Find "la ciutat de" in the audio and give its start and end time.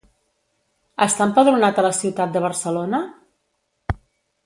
1.89-2.43